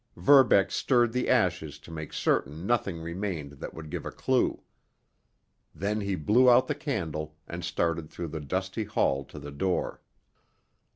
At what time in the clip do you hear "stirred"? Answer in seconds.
0.71-1.13